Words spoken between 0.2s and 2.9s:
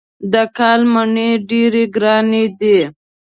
دا کال مڼې ډېرې ګرانې دي.